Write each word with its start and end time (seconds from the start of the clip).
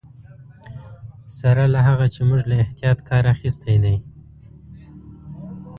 سره 1.39 1.63
له 1.73 1.79
هغه 1.87 2.05
چې 2.13 2.21
موږ 2.29 2.41
له 2.49 2.55
احتیاط 2.63 2.99
کار 3.09 3.23
اخیستی 3.33 3.75
دی. 3.83 3.95